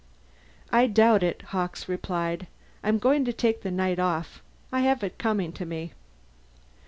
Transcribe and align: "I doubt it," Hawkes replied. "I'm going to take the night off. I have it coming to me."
"I 0.71 0.87
doubt 0.87 1.21
it," 1.21 1.43
Hawkes 1.49 1.87
replied. 1.87 2.47
"I'm 2.83 2.97
going 2.97 3.23
to 3.25 3.31
take 3.31 3.61
the 3.61 3.69
night 3.69 3.99
off. 3.99 4.41
I 4.71 4.79
have 4.79 5.03
it 5.03 5.19
coming 5.19 5.53
to 5.53 5.63
me." 5.63 5.93